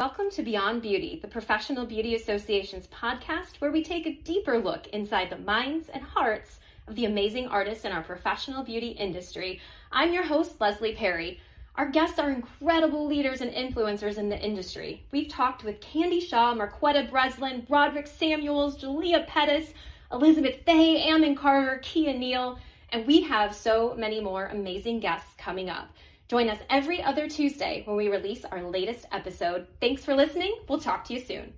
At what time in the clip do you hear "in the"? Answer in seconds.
14.16-14.40